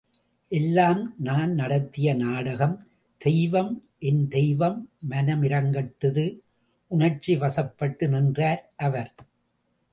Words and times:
எல்லாம் 0.51 1.01
நான் 1.17 1.51
நடத்திய 1.53 2.15
நாடகம்... 2.15 2.73
தெய்வம்... 3.21 3.69
என் 3.99 4.27
தெய்வம் 4.27 4.79
மனமிரங்கிட்டுது! 5.09 6.25
உணர்ச்சி 6.91 7.35
வசப்பட்டு 7.35 8.07
நின்றார் 8.07 8.63
அவர். 8.79 9.11